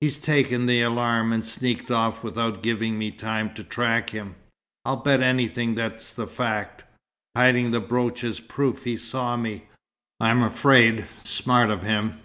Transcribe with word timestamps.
"He's 0.00 0.16
taken 0.16 0.64
the 0.64 0.80
alarm, 0.80 1.30
and 1.30 1.44
sneaked 1.44 1.90
off 1.90 2.24
without 2.24 2.62
giving 2.62 2.96
me 2.96 3.10
time 3.10 3.52
to 3.52 3.62
track 3.62 4.08
him. 4.08 4.34
I'll 4.86 4.96
bet 4.96 5.20
anything 5.20 5.74
that's 5.74 6.10
the 6.10 6.26
fact. 6.26 6.84
Hiding 7.36 7.70
the 7.72 7.80
brooch 7.80 8.24
is 8.24 8.38
a 8.38 8.42
proof 8.44 8.84
he 8.84 8.96
saw 8.96 9.36
me, 9.36 9.66
I'm 10.20 10.42
afraid. 10.42 11.04
Smart 11.22 11.68
of 11.70 11.82
him! 11.82 12.18